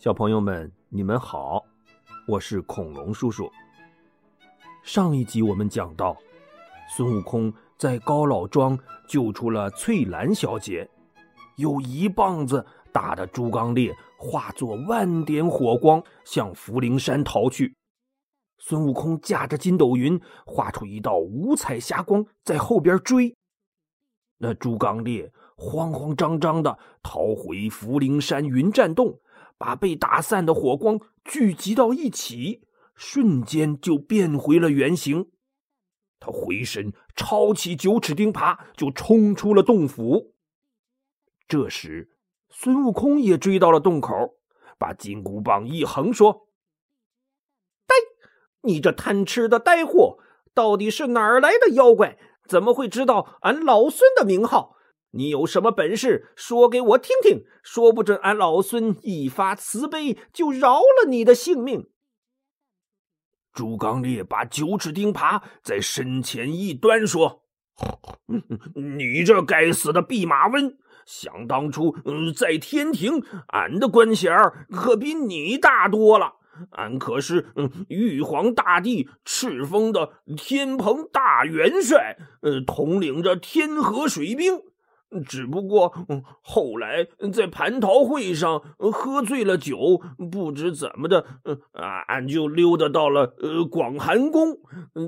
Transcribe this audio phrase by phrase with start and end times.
[0.00, 1.62] 小朋友们，你们好，
[2.26, 3.52] 我是恐龙叔叔。
[4.82, 6.16] 上一集我们讲到，
[6.96, 10.88] 孙悟空在高老庄救出了翠兰小姐，
[11.56, 17.76] 又一棒子打得猪刚鬣化作万点火光，向福陵山逃去。
[18.56, 23.36] 孙悟空驾着筋斗云，画出一道五彩霞光，在后边追。
[24.38, 29.20] 那猪刚鬣慌慌张张的逃回福陵山云栈洞。
[29.60, 32.62] 把被打散的火光聚集到一起，
[32.94, 35.28] 瞬间就变回了原形。
[36.18, 40.32] 他回身抄起九齿钉耙，就冲出了洞府。
[41.46, 42.16] 这时，
[42.48, 44.38] 孙悟空也追到了洞口，
[44.78, 46.48] 把金箍棒一横，说
[47.86, 47.94] ：“呆，
[48.62, 50.16] 你这贪吃的呆货，
[50.54, 52.16] 到底是哪儿来的妖怪？
[52.48, 54.78] 怎么会知道俺老孙的名号？”
[55.12, 57.44] 你有什么本事，说给我听听？
[57.62, 61.88] 说不准俺老孙一发慈悲，就饶了你的性命。
[63.52, 67.42] 朱刚烈把九齿钉耙在身前一端，说
[68.98, 70.78] ：“你这该死的弼马温！
[71.04, 74.32] 想当初，嗯在天庭，俺的官衔
[74.70, 76.34] 可比你大多了。
[76.72, 84.62] 俺可是嗯玉皇大帝敕封的天蓬大元帅，呃，统领着天河水兵。”
[85.26, 85.92] 只不过
[86.40, 88.60] 后来在蟠桃会上
[88.92, 91.24] 喝醉了酒，不知怎么的，
[91.72, 94.58] 啊，俺就溜达到了呃广寒宫，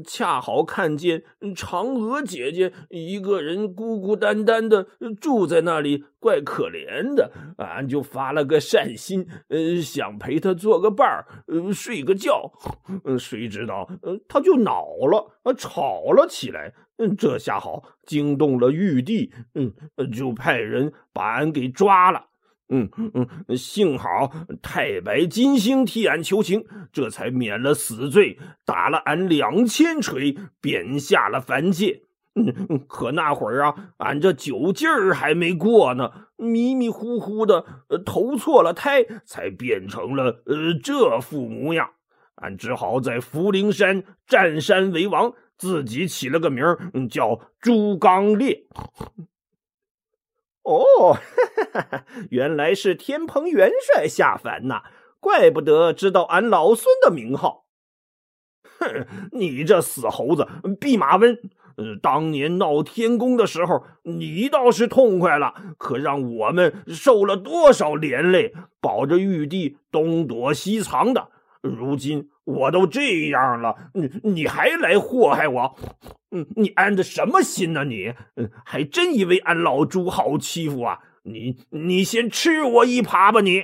[0.07, 1.23] 恰好看见
[1.55, 4.87] 嫦娥姐姐一个人孤孤单单的
[5.21, 11.25] 住在那里，怪可怜的，俺就发了个善心，呃，想陪她做个伴儿，
[11.73, 12.53] 睡个觉，
[13.19, 13.89] 谁知道
[14.29, 16.75] 她就恼了，吵了起来。
[16.99, 19.73] 嗯，这下好，惊动了玉帝，嗯，
[20.13, 22.27] 就派人把俺给抓了。
[22.69, 32.03] 嗯嗯，幸好太白金星替俺求情，这才免了死罪，打了俺两千锤，贬下了凡界。
[32.35, 37.65] 嗯，可那会儿啊，俺这酒劲儿还没过呢，迷迷糊糊的
[38.07, 41.91] 投错了胎，才变成了呃这副模样。
[42.37, 45.35] 俺只好在福陵山占山为王。
[45.63, 46.77] 自己起了个名儿，
[47.09, 48.67] 叫朱刚烈。
[50.65, 51.17] 哦，
[52.31, 54.83] 原来是天蓬元帅下凡呐，
[55.21, 57.67] 怪不得知道俺老孙的名号。
[58.81, 60.49] 哼，你这死猴子，
[60.81, 61.39] 弼马温！
[62.03, 71.29] 当年闹天宫的时候，你倒是痛快了，可让我们受了多少连累，保着玉帝东躲西藏的。
[71.61, 72.32] 如今。
[72.45, 75.77] 我都这样了，你你还来祸害我？
[76.31, 77.85] 嗯，你安的什么心呢？
[77.85, 78.13] 你，
[78.65, 80.99] 还真以为俺老朱好欺负啊？
[81.25, 83.41] 你你先吃我一耙吧！
[83.41, 83.63] 你。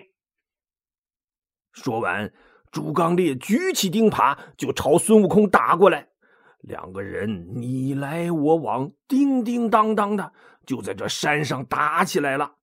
[1.73, 2.33] 说完，
[2.71, 6.09] 朱刚烈举起钉耙就朝孙悟空打过来，
[6.61, 10.33] 两个人你来我往，叮叮当当的
[10.67, 12.55] 就在这山上打起来了。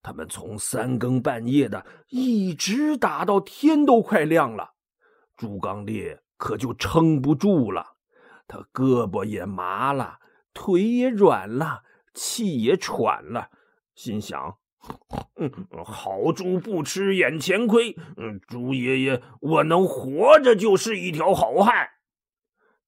[0.00, 4.74] 他们从三更半夜的一直打到天都快亮了。
[5.38, 7.94] 朱刚烈可就撑不住了，
[8.48, 10.18] 他胳膊也麻了，
[10.52, 13.48] 腿也软了，气也喘了，
[13.94, 14.56] 心想：“，
[15.84, 21.88] 好猪不吃眼前亏，嗯，朱爷爷，我能活着就是一条好汉。”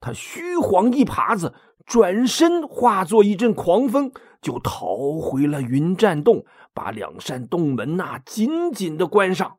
[0.02, 1.54] 他虚晃一耙子，
[1.86, 6.44] 转身化作一阵狂风，就逃回了云栈洞，
[6.74, 9.58] 把两扇洞门呐紧紧的关上。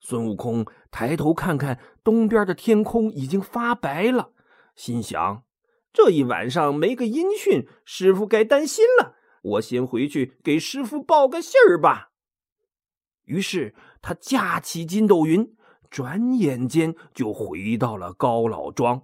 [0.00, 4.32] 孙悟空抬头看看东边的天空，已经发白了，
[4.74, 5.44] 心想：
[5.92, 9.16] 这一晚上没个音讯，师傅该担心了。
[9.42, 12.10] 我先回去给师傅报个信儿吧。
[13.24, 15.56] 于是他架起筋斗云，
[15.90, 19.02] 转眼间就回到了高老庄。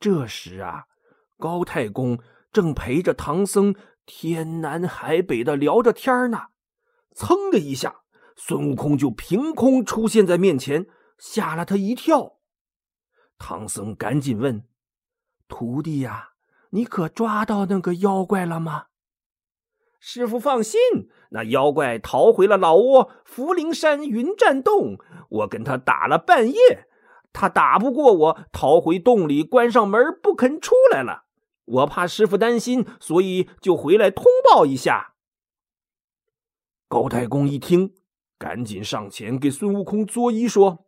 [0.00, 0.84] 这时啊，
[1.36, 2.18] 高太公
[2.52, 3.74] 正陪着唐僧
[4.06, 6.46] 天南海北的聊着天呢，
[7.14, 8.02] 噌的一下。
[8.40, 10.86] 孙悟空就凭空出现在面前，
[11.18, 12.38] 吓了他一跳。
[13.36, 14.64] 唐僧赶紧问
[15.48, 16.30] ：“徒弟呀，
[16.70, 18.86] 你可抓到那个妖怪了吗？”
[20.00, 20.80] 师傅放心，
[21.30, 24.96] 那妖怪逃回了老窝福陵山云栈洞。
[25.30, 26.86] 我跟他打了半夜，
[27.32, 31.24] 他打不过我，逃回洞里，关上门不肯出来了。
[31.64, 35.14] 我怕师傅担心，所以就回来通报一下。
[36.86, 37.97] 高太公一听。
[38.38, 40.86] 赶紧上前给孙悟空作揖说：“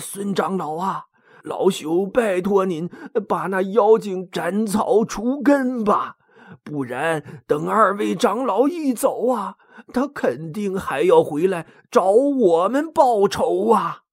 [0.00, 1.04] 孙长老啊，
[1.42, 2.88] 老朽拜托您
[3.28, 6.16] 把那妖精斩草除根吧！
[6.62, 9.56] 不然等二位长老一走啊，
[9.92, 14.04] 他肯定还要回来找我们报仇啊！”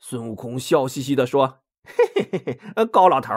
[0.00, 3.34] 孙悟空笑嘻嘻的说：“嘿嘿嘿嘿，高老头。”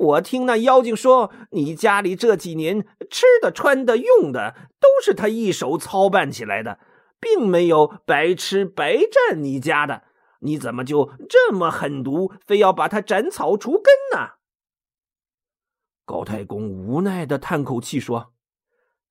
[0.00, 6.78] 我听那妖精说，你家里这几年吃的、穿的、用的都是他一手操办起来的，
[7.20, 10.04] 并没有白吃白占你家的。
[10.40, 14.36] 你怎么就这么狠毒，非要把他斩草除根呢？
[16.06, 18.32] 高太公无奈的叹口气说：“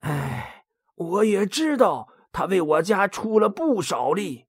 [0.02, 0.66] 哎，
[0.96, 4.48] 我也知道他为我家出了不少力，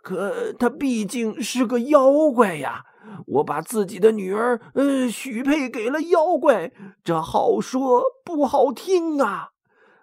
[0.00, 2.84] 可他毕竟是个妖怪呀。”
[3.30, 6.72] 我把自己的女儿，呃，许配给了妖怪，
[7.04, 9.50] 这好说不好听啊。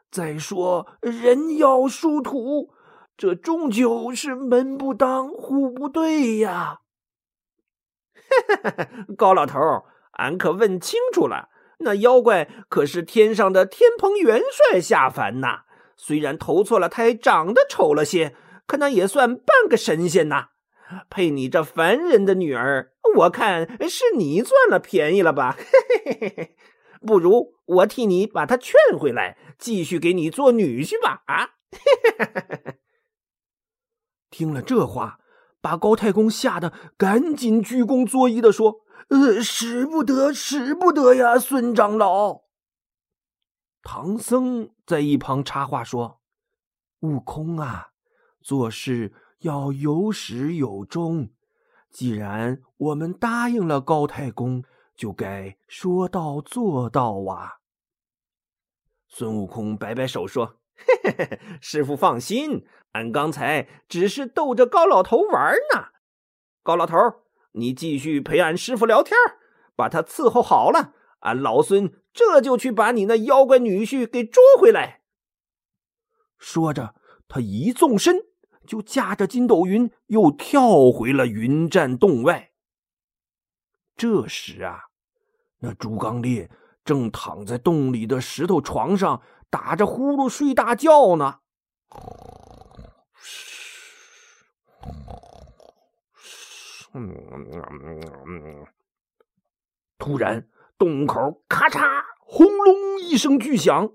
[0.09, 2.69] 再说人妖殊途，
[3.17, 6.79] 这终究是门不当户不对呀。
[9.17, 9.59] 高老头，
[10.13, 11.49] 俺可问清楚了，
[11.79, 15.63] 那妖怪可是天上的天蓬元帅下凡呐。
[15.97, 18.35] 虽然投错了胎，长得丑了些，
[18.65, 20.49] 可那也算半个神仙呐。
[21.09, 25.57] 配你这凡人的女儿，我看是你赚了便宜了吧？
[27.05, 31.23] 不如我替你把她劝回来，继续给你做女婿吧！
[31.27, 31.49] 啊！
[34.29, 35.19] 听了这话，
[35.61, 42.41] 把高太公吓得赶紧鞠躬作揖的说：“呃，使不得，使不得呀，孙长老。”
[43.83, 46.19] 唐僧在一旁插话说
[47.01, 47.89] ：“悟空啊，
[48.41, 51.29] 做事。”要有始有终，
[51.91, 54.63] 既然我们答应了高太公，
[54.95, 57.57] 就该说到做到啊！
[59.07, 60.57] 孙悟空摆摆手说
[61.03, 65.89] ：“嘿嘿嘿，师傅放心，俺刚才只是逗着高老头玩呢。
[66.63, 66.97] 高老头，
[67.51, 69.15] 你继续陪俺师傅聊天，
[69.75, 75.03] 把他伺候好了，俺老孙这就去把你那妖怪女婿给捉回来。”
[76.39, 76.95] 说着，
[77.27, 78.25] 他一纵身。
[78.67, 82.51] 就驾着筋斗云，又跳回了云栈洞外。
[83.95, 84.89] 这时啊，
[85.59, 86.51] 那朱刚烈
[86.85, 91.39] 正躺在洞里的石头床上打着呼噜睡大觉呢。
[99.97, 100.47] 突然，
[100.77, 103.91] 洞口咔嚓轰隆一声巨响，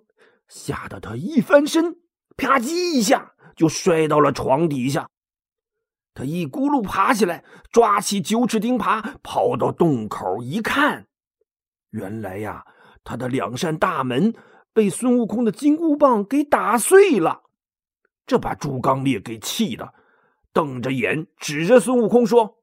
[0.49, 2.02] 吓得他一翻身，
[2.37, 3.31] 啪叽一下。
[3.55, 5.11] 就摔到了床底下，
[6.15, 11.07] 他一咕噜爬起来，抓起九齿钉耙，跑到洞口一看，
[11.91, 12.65] 原来呀，
[13.05, 14.35] 他的两扇大门
[14.73, 17.43] 被孙悟空的金箍棒给打碎了。
[18.27, 19.93] 这把朱刚烈给气的，
[20.55, 22.57] 瞪着眼指着孙悟空说：“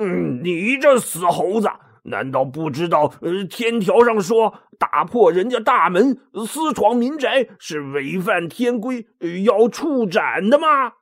[0.00, 1.68] 嗯，你这死猴子！”
[2.08, 3.12] 难道不知道？
[3.22, 9.06] 呃，天条上说，打破人家大门、私闯民宅是违反天规，
[9.44, 10.94] 要处斩的吗？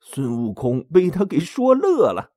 [0.00, 2.32] 孙悟空被他给说乐了，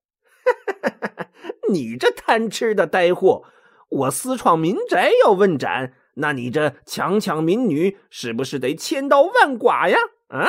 [1.71, 3.45] 你这贪吃的呆货！
[3.89, 9.97] 我私闯民宅要问斩，那你这强抢民女是不是得千刀万剐呀？
[10.27, 10.47] 啊！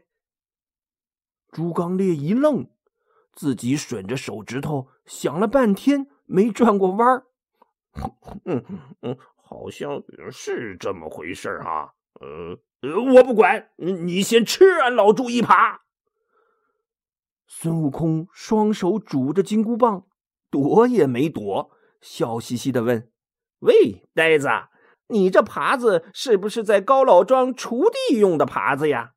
[1.52, 2.66] 朱刚烈一愣。
[3.36, 7.26] 自己吮着手指头想了半天，没转过弯儿。
[8.44, 8.64] 嗯
[9.02, 11.92] 嗯，好像是这么回事啊。
[12.20, 12.58] 呃，
[13.14, 15.78] 我不管，你先吃俺老猪一耙。
[17.46, 20.06] 孙悟空双手拄着金箍棒，
[20.50, 21.70] 躲也没躲，
[22.00, 23.10] 笑嘻嘻的问
[23.60, 24.48] ：“喂，呆子，
[25.08, 29.12] 你这耙子是不是在高老庄锄地用的耙子呀？”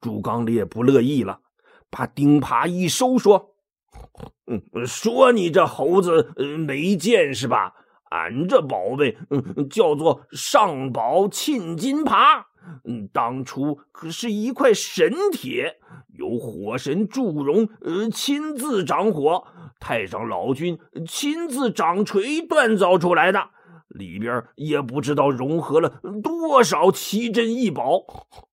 [0.00, 1.40] 猪刚烈不乐意了。
[1.90, 3.56] 把钉耙一收，说
[4.46, 6.32] ：“嗯，说你这猴子
[6.66, 7.74] 没见识吧？
[8.10, 12.44] 俺这宝贝，嗯，叫做上宝沁金耙。
[12.84, 15.76] 嗯，当初可是一块神铁，
[16.18, 17.68] 由火神祝融
[18.10, 19.44] 亲自掌火，
[19.78, 23.50] 太上老君亲自掌锤锻造出来的。”
[23.98, 28.04] 里边也不知道融合了多少奇珍异宝，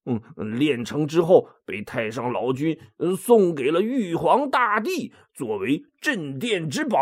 [0.06, 0.20] 嗯，
[0.58, 2.78] 炼成之后被太上老君
[3.18, 7.00] 送给了玉皇大帝作为镇殿之宝。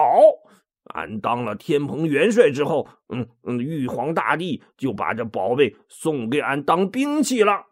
[0.93, 7.67] 俺当了天蓬元帅之后，嗯嗯，玉皇大帝就把这宝贝送给俺当兵器了。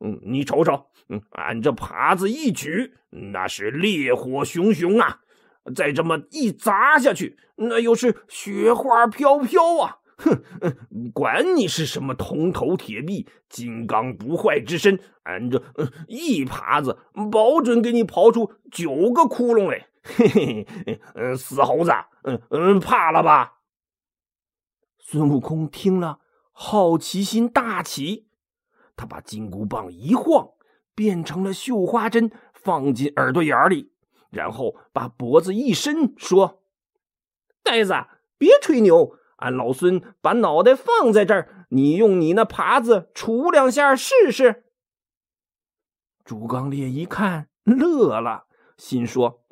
[0.00, 2.92] 嗯，你瞅瞅，嗯，俺这耙子一举，
[3.32, 5.20] 那是烈火熊熊啊！
[5.74, 9.98] 再这么一砸下去，那又是雪花飘飘啊！
[10.16, 15.62] 哼，管你是什么铜头铁臂、金刚不坏之身，俺这
[16.06, 16.98] 一耙子
[17.32, 19.88] 保准给你刨出九个窟窿来！
[20.02, 21.90] 嘿嘿，嗯，死猴子，
[22.24, 23.54] 嗯嗯，怕了吧？
[24.98, 26.20] 孙悟空听了，
[26.52, 28.28] 好奇心大起，
[28.96, 30.50] 他把金箍棒一晃，
[30.94, 33.93] 变成了绣花针，放进耳朵眼里，
[34.34, 36.62] 然后把脖子一伸，说
[37.62, 37.94] ：“呆子，
[38.36, 44.64] 别吹牛，俺老孙把脑袋放在这儿，你用你那耙子杵两下试试。”
[46.24, 48.44] 朱刚烈一看，乐了。
[48.76, 49.44] 心说：“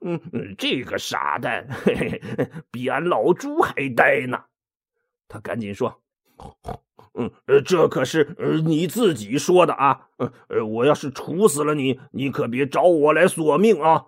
[0.00, 4.44] 嗯，这个傻蛋，嘿嘿，比俺老朱还呆呢。”
[5.28, 6.00] 他赶紧说
[7.12, 7.30] ：“嗯，
[7.62, 10.08] 这可是你自己说的啊！
[10.48, 14.06] 呃，我要是处死了你，你可别找我来索命啊！”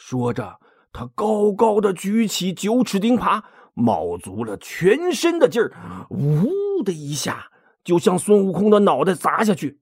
[0.00, 0.58] 说着，
[0.92, 3.42] 他高高的举起九齿钉耙，
[3.74, 7.52] 卯足了全身的劲儿，呜的一下
[7.84, 9.78] 就向孙悟空的脑袋砸下去。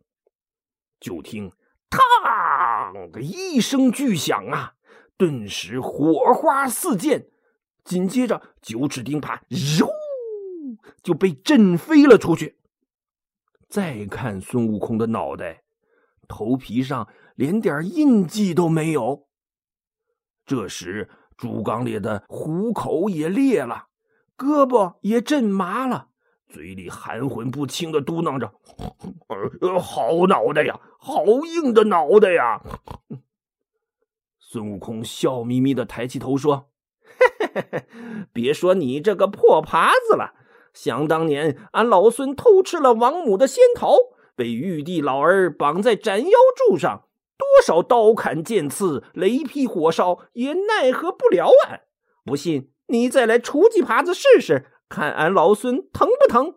[0.99, 1.53] 就听。
[1.89, 4.75] 嘡的一声巨响啊！
[5.17, 7.29] 顿时火花四溅，
[7.85, 9.89] 紧接着九齿钉耙嗖
[11.03, 12.59] 就被震飞了出去。
[13.69, 15.63] 再看孙悟空的脑袋，
[16.27, 19.28] 头皮上连点印记都没有。
[20.49, 23.89] 这时，朱刚烈的虎口也裂了，
[24.35, 26.09] 胳膊也震麻了。
[26.49, 28.51] 嘴里含混不清的嘟囔着：“，
[29.79, 32.63] 好脑袋呀，好硬的脑袋呀！”
[34.41, 36.71] 孙悟空笑眯眯的抬起头说
[38.33, 40.33] ：“别说你这个破耙子了，
[40.73, 43.95] 想当年俺老孙偷吃了王母的仙桃，
[44.35, 47.08] 被玉帝老儿绑在斩妖柱上，
[47.39, 51.83] 多少刀砍剑刺、雷劈火烧，也奈何不了俺。
[52.25, 56.55] 不信，你再来锄几耙子试试。”看俺老孙疼不疼？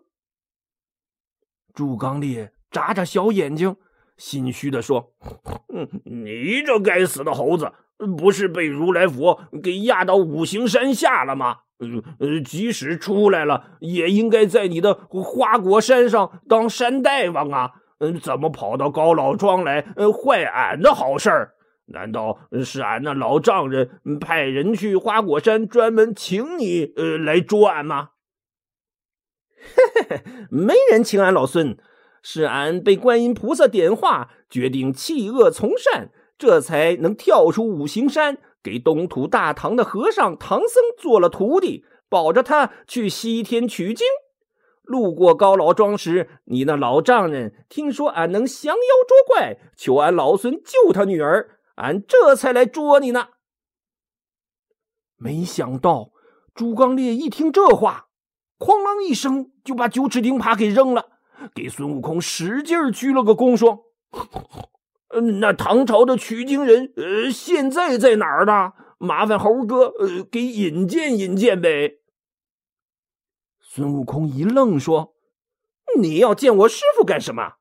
[1.74, 3.76] 朱刚烈眨眨小眼睛，
[4.16, 5.12] 心虚的说
[5.68, 7.70] ：“嗯，你这该死的猴子，
[8.16, 11.58] 不是被如来佛给压到五行山下了吗？
[12.20, 17.81] 呃，即使出来了，也应该在你的花果山上当山大王啊！
[18.02, 19.80] 嗯，怎么跑到高老庄来，
[20.12, 21.54] 坏俺的好事儿？
[21.86, 28.10] 难道是俺那老丈人派人去花果山专门请你呃来捉俺吗？”
[29.54, 31.76] 嘿嘿嘿，没人请俺老孙，
[32.22, 44.04] 是俺被观音菩萨点化，决定弃恶从善，这才能跳出五行山，给东土大唐的和尚唐僧做了徒弟，保着他去西天取经。
[44.82, 53.28] 路过高老庄时，你那老丈人听说俺能降妖捉怪，求俺老孙救他女儿，俺这才来捉你呢。
[55.16, 56.10] 没想到
[56.54, 58.08] 朱刚烈一听这话。
[58.58, 61.06] 哐啷一声，就把九齿钉耙给扔了，
[61.52, 63.86] 给孙悟空使劲鞠了个躬，说：“，
[65.40, 68.72] 那唐朝的取经人，呃，现在在哪儿呢？
[68.98, 71.98] 麻烦猴哥，呃，给引荐引荐呗。”
[73.74, 75.14] 孙悟空一愣，说
[75.98, 77.54] ：“你要见我师傅干什么？”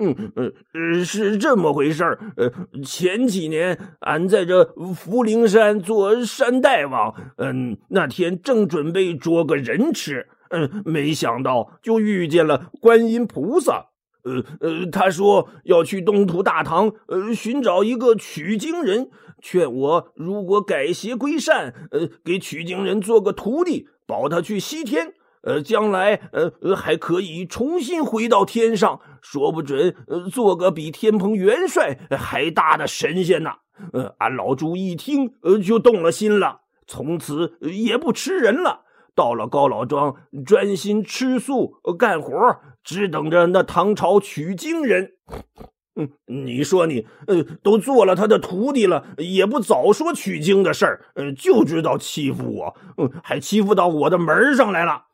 [0.00, 2.32] 嗯嗯，是这么回事儿。
[2.38, 2.50] 呃，
[2.82, 13.90] 前几年俺在这福陵山做山大王，嗯，那天正准备捉个人吃，嗯，没想到就遇见了观音菩萨。
[14.24, 19.10] 呃呃，他说要去东土大唐，呃，寻找一个取经人，
[19.42, 25.14] 劝我如果改邪归善，呃，给取经人做个徒弟，保他去西天。
[25.42, 33.50] 呃，将来呃还可以重新回到天上，说不准呃做个比天蓬元帅还大的神仙呢。
[33.92, 38.80] 呃，俺老朱一听呃就动了心了，从此也不吃人了，
[39.14, 42.34] 到了高老庄专心吃素干活，
[42.82, 45.12] 只等着那唐朝取经人。
[45.96, 55.06] 嗯，你说你呃都做了他的徒弟了，也不早说取经的事儿，呃，就知道欺负我，嗯，还欺负到我的门上来了。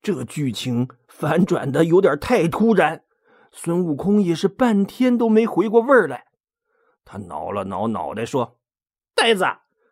[0.00, 3.04] 这剧情反转的有点太突然，
[3.52, 6.28] 孙悟空也是半天都没回过味儿来。
[7.04, 8.58] 他挠了挠脑袋说
[9.14, 9.44] ：“呆子，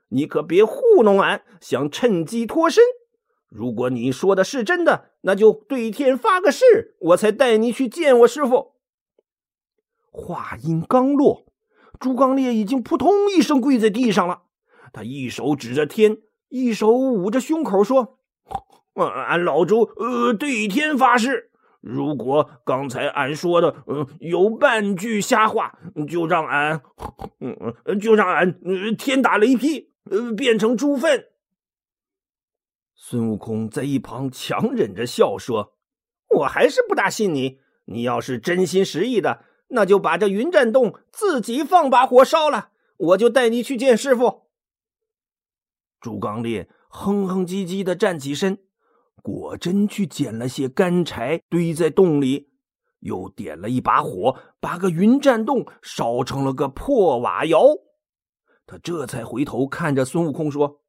[0.08, 2.82] 你可别糊弄俺，想趁机脱身。”
[3.56, 8.74] 如果你说的是真的，那就对天发个誓，我才带你去见我师傅。
[10.10, 11.46] 话音刚落，
[11.98, 14.42] 朱刚烈已经扑通一声跪在地上了。
[14.92, 16.18] 他一手指着天，
[16.50, 18.18] 一手捂着胸口说
[18.92, 26.82] ：“俺俺老朱，呃，对天发誓，如果刚才俺说的，嗯，有半句瞎话，就让俺，
[27.40, 28.54] 嗯，就让俺
[28.98, 31.24] 天打雷劈，呃，变成猪粪。”
[32.98, 35.74] 孙悟空在一旁强忍着笑说
[36.38, 37.60] ：“我还是不大信你。
[37.84, 44.46] 你要是真心实意的，那就把这云栈洞自己放把火烧了，我就带你去见师傅。”
[46.00, 48.58] 朱刚烈哼哼唧唧的站起身，
[49.22, 52.48] 果真去捡了些干柴堆在洞里，
[53.00, 57.60] 又点了一把火，把个云栈洞烧成了个破瓦窑。
[58.66, 60.80] 他这才回头看着孙悟空说：“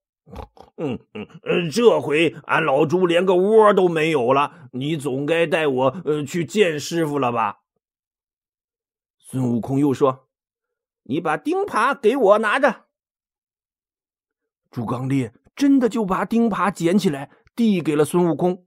[0.78, 7.60] 嗯嗯，这回俺老朱连个窝都没有了，你总该带我呃去见师傅了吧？”
[9.18, 10.28] 孙悟空又说
[11.04, 12.86] ：“你把钉耙给我拿着。”
[14.70, 18.66] 朱刚烈真的就把钉耙捡起来递给了孙悟空。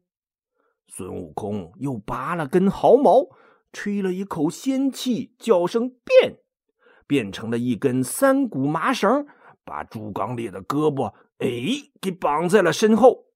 [0.88, 3.28] 孙悟空又拔了根毫毛，
[3.72, 6.38] 吹了一口仙气，叫声“变”。
[7.06, 9.26] 变成了一根三股麻绳，
[9.64, 13.26] 把朱刚烈的胳膊哎给绑在了身后。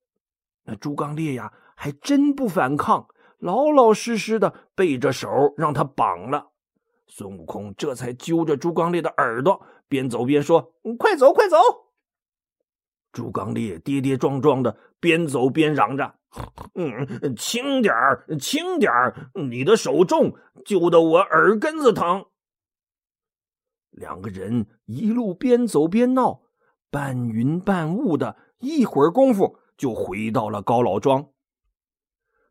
[0.64, 3.06] 那朱刚烈呀，还真不反抗，
[3.38, 6.52] 老老实实的背着手让他绑了。
[7.06, 11.58] 孙悟空这才揪着朱刚烈的耳朵，边走边说：“快走，快走！”
[13.12, 16.14] 朱刚烈跌跌撞撞的边走边嚷着
[16.74, 20.34] ：“嗯，轻点儿，轻点儿，你的手重，
[20.64, 22.24] 揪得我耳根子疼。”
[23.92, 26.40] 两个人一路边走边闹，
[26.94, 31.26] 半云半雾的，一会儿功夫就回到了高老庄。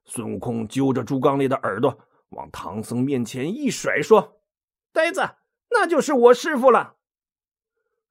[0.03, 1.97] 孙悟空揪着猪刚烈的耳朵，
[2.31, 4.41] 往唐僧面前一甩，说
[4.91, 5.21] ：“呆子，
[5.69, 6.95] 那就是我师傅了。”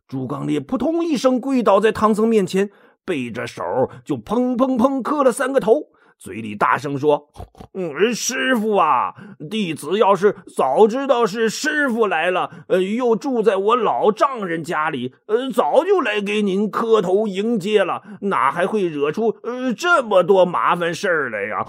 [0.09, 2.71] 猪刚烈扑通一声跪倒在唐僧面前，
[3.05, 3.63] 背着手
[4.03, 5.91] 就砰砰砰磕了三个头。
[6.23, 7.29] 嘴里大声说
[7.75, 9.13] ：“嗯，师傅啊，
[9.51, 21.67] 弟子要是早知道是师傅来了，呃，又住在我老丈人家里，呃，早就来给您磕头迎接了，哪还会惹出呃这么多麻烦事儿来呀？”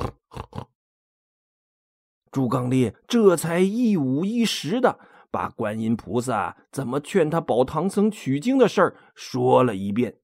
[2.32, 5.00] 朱刚烈这才一五一十的
[5.32, 10.18] 把观音菩萨怎么劝他保唐僧取经的事儿说了一遍。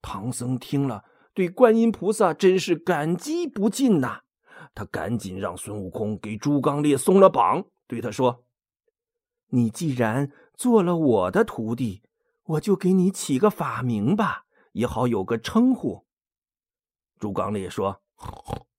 [0.00, 1.02] 唐僧听了。
[1.34, 4.20] 对观音菩萨真是感激不尽呐！
[4.74, 8.44] 他赶紧让孙悟空给朱刚烈松了绑，对他说
[9.48, 12.02] ：“你既然做了我的徒弟，
[12.44, 16.04] 我就给你起个法名吧，也好有个称呼。”
[17.18, 18.00] 朱刚烈说：“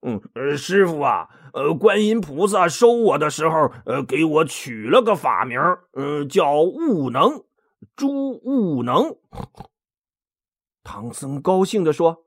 [0.01, 0.21] 嗯，
[0.57, 5.59] 师傅啊，呃，观音菩萨收我的时候，呃，给我取了个法名，
[5.93, 7.43] 嗯，叫悟能，
[7.95, 9.15] 朱悟能。”
[10.83, 12.22] 唐僧高兴地说。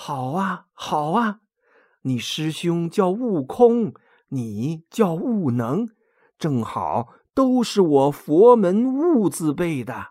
[0.00, 1.40] 好啊，好啊！
[2.02, 3.92] 你师兄叫悟空，
[4.28, 5.88] 你叫悟能，
[6.38, 10.10] 正好都是我佛门悟字辈的。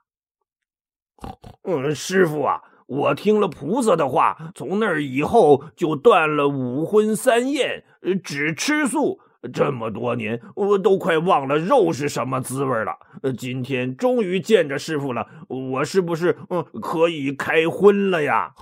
[1.63, 7.85] 嗯，师傅啊，我听了菩萨的话，从那以后就断了五荤三宴，
[8.21, 9.21] 只吃素。
[9.53, 12.91] 这么多年，我都快忘了肉是什么滋味了。
[13.37, 18.53] 今天终于见着师傅了，我是不是嗯可以开荤了呀？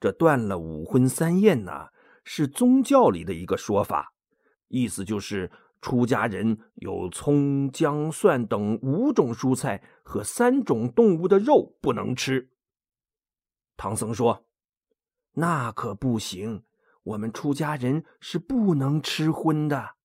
[0.00, 1.88] 这断了五荤三宴呢，
[2.22, 4.12] 是宗教里的一个说法，
[4.68, 12.50] 意思就是出家人有葱、姜、蒜等五种蔬菜和三种动物的肉不能吃。
[13.76, 14.44] 唐僧说
[15.34, 16.64] ：“那可不行，
[17.02, 19.96] 我们出家人是不能吃荤的。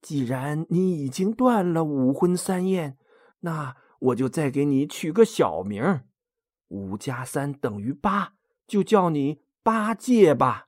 [0.00, 2.96] 既然你已经断了五荤三宴，
[3.40, 6.02] 那我就再给你取个小名
[6.68, 8.34] 五加三等于八。”
[8.68, 10.66] 就叫你八戒吧，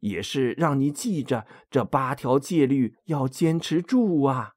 [0.00, 4.54] 也是让你记着这八条戒律要坚持住啊。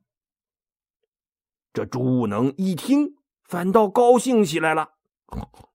[1.71, 4.89] 这朱悟能一听，反倒高兴起来了。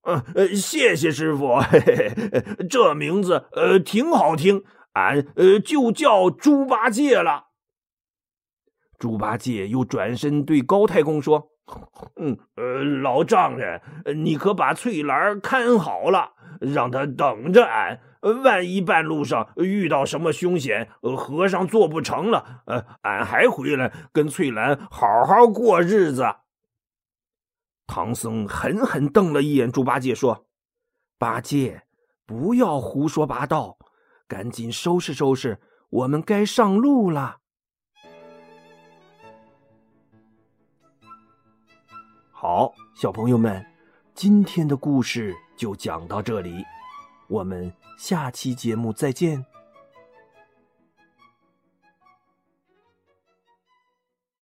[0.02, 1.58] 呃，谢谢师傅，
[2.68, 7.48] 这名字呃挺好听，俺呃就叫猪八戒了。
[8.98, 11.50] 猪八戒又转身对高太公说
[12.16, 13.80] ：“嗯，呃，老丈人，
[14.24, 18.00] 你可把翠兰看好了。”让他等着俺，
[18.42, 26.24] 万一半路上遇到什么凶险，和尚做不成了，呃，俺还回来跟翠兰好好过日子。
[27.86, 30.46] 唐僧狠狠瞪了一眼猪八戒，说
[31.18, 31.84] ：“八戒，
[32.26, 33.78] 不要胡说八道，
[34.26, 37.38] 赶紧收拾收拾，我们该上路了。”
[42.30, 43.64] 好，小朋友们，
[44.14, 45.34] 今天的故事。
[45.58, 46.64] 就讲到这里，
[47.26, 49.44] 我们下期节目再见。